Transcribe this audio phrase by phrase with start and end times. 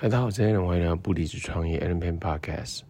[0.00, 2.82] 大家好，今天欢迎来到不离职创业 a l n Pen Podcast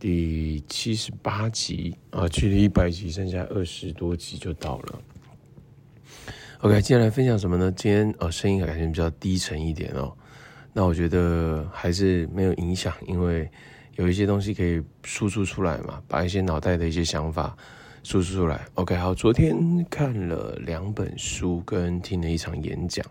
[0.00, 5.00] 第七十八集啊，距离一百集剩下二十多集就到了。
[6.58, 7.70] OK，今天来分享什么呢？
[7.76, 10.12] 今天呃声音感觉比较低沉一点哦，
[10.72, 13.48] 那我觉得还是没有影响，因为
[13.94, 17.56] 有一些东西可以输出出来嘛，把一些脑袋的一些想法
[18.02, 18.66] 输出出来。
[18.74, 23.06] OK，好，昨天看了两本书，跟听了一场演讲。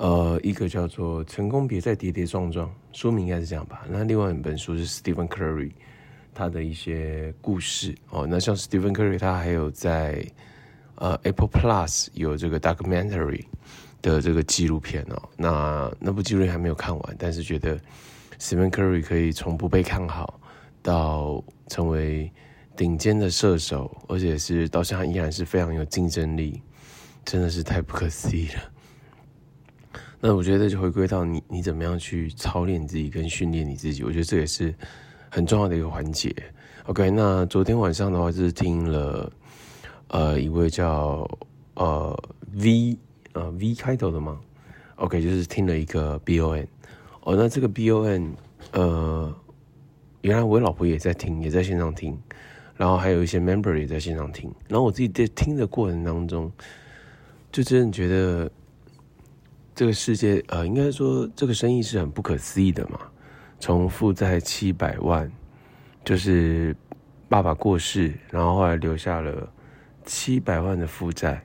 [0.00, 3.84] 呃，一个叫做《成功别再跌跌撞撞》，书名应该是这样吧。
[3.86, 5.72] 那另外一本书是 Stephen Curry
[6.32, 8.26] 他的一些故事哦。
[8.26, 10.24] 那像 Stephen Curry 他还有在
[10.94, 13.44] 呃 Apple Plus 有这个 documentary
[14.00, 15.28] 的这个纪录片哦。
[15.36, 17.78] 那那部纪录片还没有看完，但是觉得
[18.38, 20.40] Stephen Curry 可以从不被看好
[20.82, 22.32] 到成为
[22.74, 26.62] 顶尖的射手，而且是到现在依然是非常有竞争力，
[27.26, 28.62] 真的是太不可思议了。
[30.22, 34.74] 那我觉得就回归到你，你怎么样去操练自己跟训练你自己，我觉得这也是
[35.30, 36.30] 很重要的一个环节。
[36.84, 39.32] OK，那昨天晚上的话就是听了
[40.08, 41.26] 呃一位叫
[41.72, 42.22] 呃
[42.52, 42.98] V
[43.32, 44.38] 呃 V 开头的嘛
[44.96, 46.66] ，OK，就是听了一个 BON
[47.22, 48.34] 哦，那这个 BON
[48.72, 49.34] 呃
[50.20, 52.14] 原来我老婆也在听，也在线上听，
[52.76, 56.52] 然后还有一些 member 也在线上听，然后我自己在听的过程当中，
[57.50, 58.52] 就真的觉得。
[59.80, 63.00] 这个世界，呃，应该说这个生意是很不可思议的嘛。
[63.58, 65.32] 从负债七百万，
[66.04, 66.76] 就是
[67.30, 69.50] 爸爸过世，然后后来留下了
[70.04, 71.42] 七百万的负债，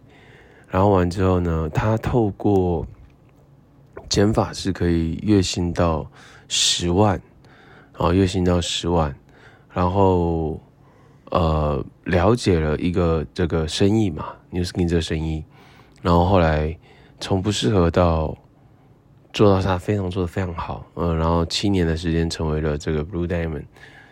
[0.67, 2.85] 然后完之后呢，他透过
[4.09, 6.05] 减法是可以月薪到
[6.49, 7.11] 十万，
[7.93, 9.15] 然后月薪到十万，
[9.71, 10.61] 然后
[11.31, 15.45] 呃了解了一个这个生意嘛，New Skin 这个生意，
[16.01, 16.77] 然后后来。
[17.19, 18.37] 从不适合到
[19.33, 23.65] 做到他非常做的非常好，嗯，然后七年的时间成为了这个 Blue Diamond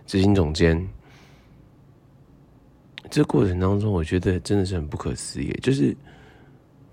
[0.05, 0.87] 执行总监。
[3.09, 5.95] 这过程当中，我觉得真的是很不可思议，就是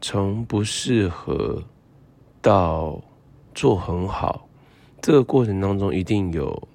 [0.00, 1.62] 从不适合
[2.42, 3.00] 到
[3.54, 4.47] 做很好，
[5.00, 6.69] 这个过程当中一定有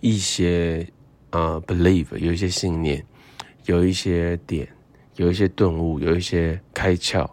[0.00, 0.86] 一些
[1.30, 3.02] 啊、believe，有一些信念，
[3.64, 4.68] 有一些点，
[5.16, 7.26] 有一些顿悟，有一些开窍。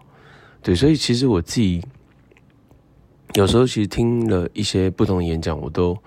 [0.63, 1.83] 对，所以其实我自己
[3.33, 5.97] 有时候其实听了一些不同的演讲，我都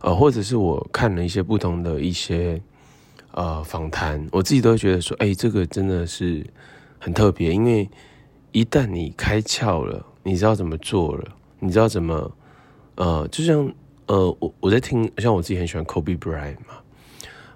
[0.00, 2.60] 呃，或者是我看了一些不同的一些
[3.32, 6.46] 呃访谈，我自己都会觉得说，哎，这个真的是
[6.98, 7.88] 很特别，因为
[8.52, 11.24] 一旦你开窍了，你知道怎么做了，
[11.58, 12.32] 你知道怎么
[12.94, 13.70] 呃，就像
[14.06, 16.80] 呃，我我在听，像我自己很喜欢 Kobe Bryant 嘛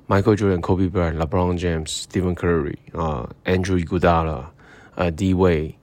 [0.07, 4.45] ，Michael Jordan、Kobe Bryant、LeBron James、Stephen Curry 啊、Andrew Iguodala
[4.97, 5.33] 呃，D.
[5.33, 5.77] Way。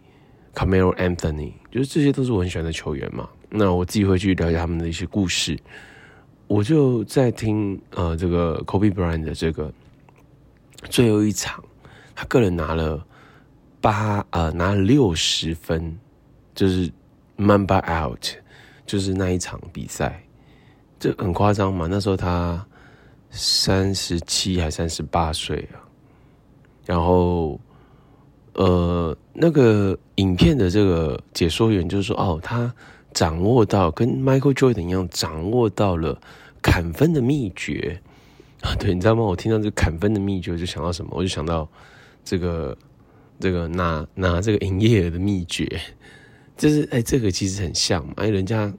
[0.53, 3.27] Camero Anthony，就是这些都是我很喜欢的球员嘛。
[3.49, 5.57] 那我自己会去了解他们的一些故事。
[6.47, 9.73] 我就在听呃这个 Kobe Bryant 的这个
[10.89, 11.63] 最后一场，
[12.13, 13.03] 他个人拿了
[13.81, 15.97] 八呃拿了六十分，
[16.53, 16.91] 就是
[17.37, 18.25] Mamba Out，
[18.85, 20.23] 就是那一场比赛，
[20.99, 21.87] 这很夸张嘛。
[21.89, 22.63] 那时候他
[23.31, 25.81] 三十七还三十八岁啊，
[26.85, 27.59] 然后。
[28.53, 32.71] 呃，那个影片的这个解说员就是说，哦，他
[33.11, 36.21] 掌握到跟 Michael Jordan 一样，掌握到了
[36.61, 37.99] 砍分的秘诀
[38.61, 38.75] 啊。
[38.77, 39.23] 对，你知道吗？
[39.23, 41.11] 我听到这个砍分的秘诀，就想到什么？
[41.15, 41.67] 我就想到
[42.23, 42.77] 这个
[43.39, 45.81] 这个拿拿这个营业额的秘诀，
[46.55, 48.13] 就是哎，这个其实很像嘛。
[48.17, 48.71] 哎，人家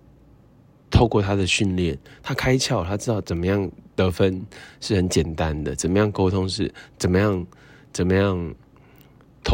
[0.89, 4.41] 透过他的训练，他开窍，他知道怎么样得分
[4.81, 7.45] 是很简单的，怎么样沟通是怎么样
[7.93, 8.55] 怎么样。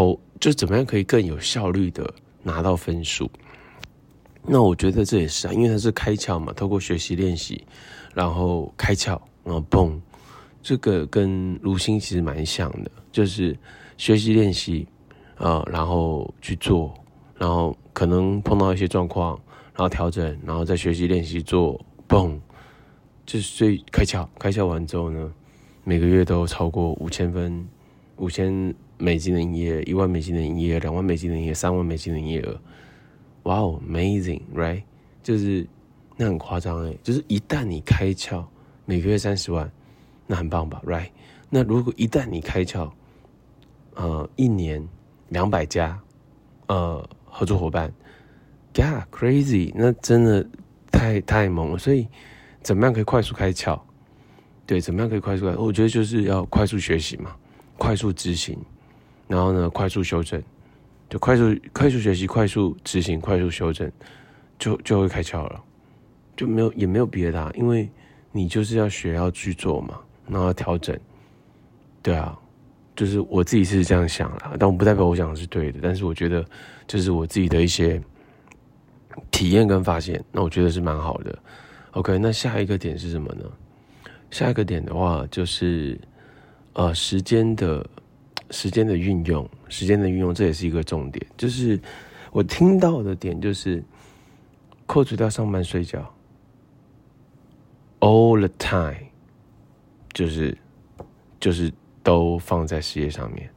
[0.00, 2.10] 投就怎么样可以更有效率的
[2.42, 3.30] 拿到分数？
[4.42, 7.62] 那我觉得这也是啊，因为它是开窍嘛，透过学习练习，
[8.14, 10.00] 然后开窍，然后嘣，
[10.62, 13.54] 这个跟卢星其实蛮像的，就是
[13.98, 14.88] 学习练习
[15.36, 16.94] 啊，然后去做，
[17.36, 19.38] 然后可能碰到一些状况，
[19.74, 22.40] 然后调整，然后再学习练习做，嘣，
[23.26, 25.30] 就是最开窍，开窍完之后呢，
[25.84, 27.68] 每个月都超过五千分，
[28.16, 28.74] 五千。
[29.00, 32.60] 美金的营业额，一万美金的营业额，两万美金的营业额，三万美金的营业额，
[33.44, 34.82] 哇哦，amazing，right？
[35.22, 35.66] 就是
[36.16, 38.44] 那很夸张诶，就是一旦你开窍，
[38.84, 39.70] 每个月三十万，
[40.26, 41.08] 那很棒吧，right？
[41.48, 42.90] 那如果一旦你开窍，
[43.94, 44.86] 呃，一年
[45.30, 45.98] 两百家，
[46.66, 47.92] 呃，合作伙伴
[48.74, 50.46] ，yeah，crazy，那真的
[50.92, 51.78] 太太猛了。
[51.78, 52.06] 所以，
[52.62, 53.80] 怎么样可以快速开窍？
[54.66, 55.56] 对，怎么样可以快速开？
[55.56, 57.34] 我觉得就是要快速学习嘛，
[57.78, 58.58] 快速执行。
[59.30, 60.42] 然后呢，快速修正，
[61.08, 63.90] 就快速快速学习，快速执行，快速修正，
[64.58, 65.62] 就就会开窍了，
[66.36, 67.88] 就没有也没有别的啊，因为
[68.32, 70.98] 你就是要学要去做嘛，然后调整，
[72.02, 72.36] 对啊，
[72.96, 76.44] 就是我自己是这样想啦，但我不代表我讲的是对的，但是我觉得
[76.88, 78.02] 这是我自己的一些
[79.30, 81.38] 体验跟发现，那我觉得是蛮好的。
[81.92, 83.44] OK，那下一个点是什么呢？
[84.30, 86.00] 下一个点的话就是
[86.72, 87.84] 呃时间的
[88.50, 91.80] 时间的运用，时间的运用这也是一个重点，就是
[92.32, 93.82] 我听到的点就是
[94.86, 96.12] 扣除掉上班睡觉。
[98.00, 99.08] All the time，
[100.14, 100.56] 就是
[101.38, 101.70] 就是
[102.02, 103.50] 都放在事业上面，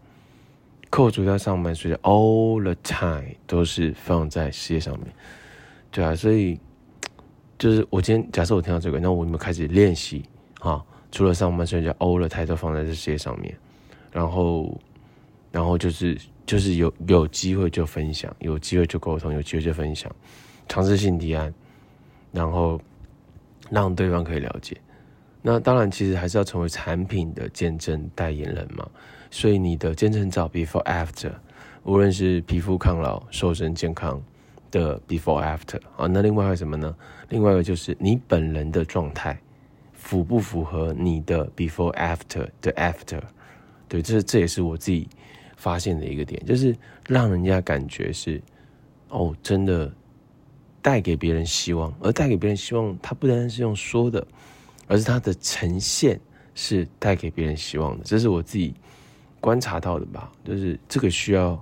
[0.89, 5.07] 扣除掉上班睡觉，All the time 都是放在事业上面，
[5.91, 6.59] 对啊，所以
[7.57, 10.23] 就是我今天假设我听到这个，那我们开始练习
[10.59, 13.57] 啊，除了上班睡觉，All the time 都放在这事业上面，
[14.13, 14.79] 然后
[15.51, 20.09] 然后就是就是有有机会就分享，有机会就沟通，有机会就分享，
[20.69, 21.53] 尝试性提案，
[22.31, 22.79] 然后。
[23.69, 24.77] 让对方可以了解，
[25.41, 28.87] 那当然其实还是要成为产品的见证代言人嘛。
[29.31, 31.31] 所以你的见证照 before after，
[31.83, 34.21] 无论是皮肤抗老、瘦身健康
[34.69, 36.93] 的 before after 啊，那另外还有什么呢？
[37.29, 39.35] 另外一个就是你本人的状态
[39.93, 43.21] 符不符合你的 before after 的 after？
[43.87, 45.07] 对，这这也是我自己
[45.55, 46.75] 发现的一个点，就是
[47.07, 48.41] 让人家感觉是
[49.09, 49.91] 哦，真的。
[50.85, 54.27] 带给别人希望，而带给别人希望，它不单单是用说的，
[54.85, 56.19] 而是它的呈现
[56.55, 58.03] 是带给别人希望的。
[58.03, 58.73] 这是我自己
[59.39, 61.57] 观察到的吧，就是这个需要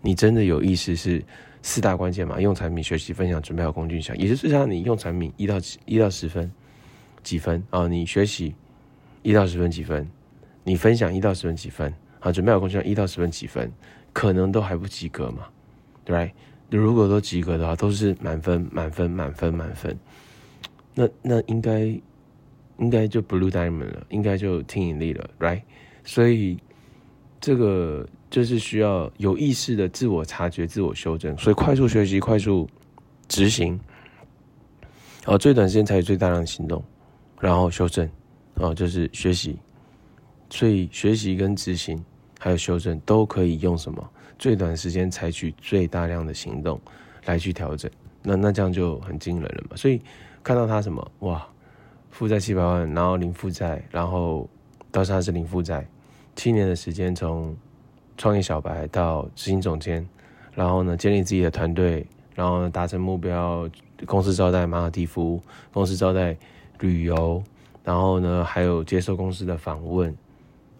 [0.00, 1.24] 你真的有意识，是
[1.62, 4.18] 四大关键嘛：用产品、学习、分享、准备好工具箱。
[4.18, 5.54] 也就是让你用产品一到
[5.86, 6.50] 一到十分
[7.22, 7.86] 几分啊？
[7.86, 8.56] 你学习
[9.22, 10.04] 一到十分几分？
[10.64, 11.92] 你分享一到十分几分？
[12.20, 13.70] 啊，准备好工具一到十分几分？
[14.12, 15.46] 可能都还不及格嘛，
[16.04, 16.32] 对吧？
[16.70, 19.96] 如果都及格的话，都是满分、满分、满分、满分。
[20.94, 21.80] 那那应该
[22.78, 25.60] 应该就 Blue Diamond 了，应该就听引力了，right？
[26.04, 26.58] 所以
[27.40, 31.36] 这个就是需要有意识的自我察觉、自我修正。
[31.36, 32.68] 所以快速学习、快速
[33.28, 33.78] 执行，
[35.26, 36.82] 哦，最短时间采取最大量的行动，
[37.40, 38.08] 然后修正，
[38.54, 39.58] 哦，就是学习。
[40.54, 42.00] 所以学习跟执行
[42.38, 44.08] 还有修正都可以用什么？
[44.38, 46.80] 最短时间采取最大量的行动
[47.24, 47.90] 来去调整，
[48.22, 49.76] 那那这样就很惊人了嘛。
[49.76, 50.00] 所以
[50.44, 51.44] 看到他什么哇，
[52.12, 54.48] 负债七百万，然后零负债，然后
[54.92, 55.84] 到时他是零负债，
[56.36, 57.56] 七年的时间从
[58.16, 60.08] 创业小白到执行总监，
[60.54, 63.68] 然后呢建立自己的团队，然后呢达成目标，
[64.06, 65.42] 公司招待马尔地夫，
[65.72, 66.36] 公司招待
[66.78, 67.42] 旅游，
[67.82, 70.16] 然后呢还有接受公司的访问，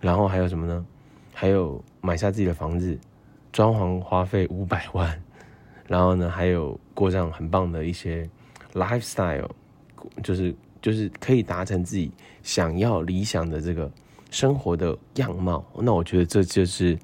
[0.04, 0.84] 然后还有什么呢？
[1.32, 2.98] 还有买下自己的房子。
[3.54, 5.22] 装潢花费五百万，
[5.86, 8.28] 然后呢，还有过上很棒的一些
[8.72, 9.48] lifestyle，
[10.24, 10.52] 就是
[10.82, 12.10] 就是可以达成自己
[12.42, 13.88] 想要理想的这个
[14.32, 15.64] 生活的样貌。
[15.78, 16.98] 那我觉得这就是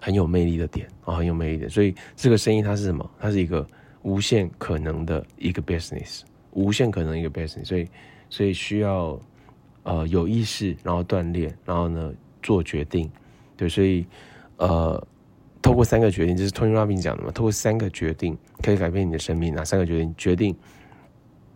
[0.00, 1.68] 很有魅力的点啊，很有魅力的。
[1.68, 3.08] 所以这个生意它是什么？
[3.20, 3.64] 它是一个
[4.02, 7.64] 无限可能的一个 business，无限可能一个 business。
[7.64, 7.88] 所以
[8.28, 9.16] 所以需要
[9.88, 12.12] 呃有意识，然后锻炼，然后呢
[12.42, 13.10] 做决定。
[13.56, 14.06] 对，所以
[14.58, 15.06] 呃。
[15.60, 17.32] 透过三个决定，这是 Tony Robbins 讲的嘛？
[17.32, 19.52] 透过三个决定可以改变你的生命。
[19.52, 20.14] 哪三个决定？
[20.16, 20.56] 决定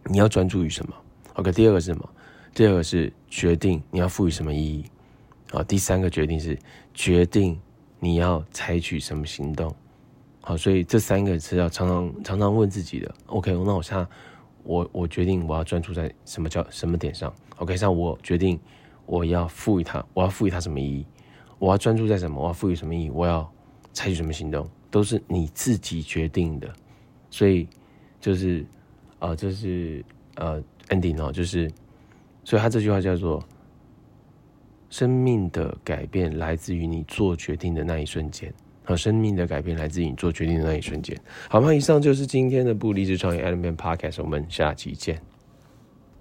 [0.07, 0.95] 你要专注于什么
[1.35, 2.07] ？OK，第二个是什么？
[2.53, 4.85] 第二个是决定你要赋予什么意义。
[5.53, 6.59] 好，第三个决定是
[6.93, 7.59] 决定
[8.01, 9.73] 你要采取什么行动。
[10.41, 13.15] 好，所以这三个是要常常常常问自己的。
[13.27, 13.97] OK，那我现
[14.65, 18.59] 我我决定我要专注在什么叫什么点上？OK，像我决定
[19.07, 21.07] 我要赋予它，我要赋予它什么意义？
[21.59, 22.41] 我要专注在什么？
[22.41, 23.11] 我要赋予什么意义？
[23.11, 23.51] 我要。
[23.95, 26.73] 采取什么行动都是你自己决定的，
[27.29, 27.69] 所以
[28.19, 28.65] 就是
[29.19, 30.03] 呃，就是
[30.37, 31.71] 呃，ending 哦，就是，
[32.43, 33.45] 所以他这句话叫做：
[34.89, 38.51] 生命的改变来自于你做决定的那一瞬间。
[38.85, 41.17] 好，生命的改变来自于你做决定的那一瞬间。
[41.49, 41.73] 好吗？
[41.73, 45.32] 以上就是今天的不离职创业 Element Podcast，我们下期见。